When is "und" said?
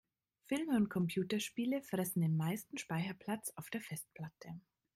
0.77-0.89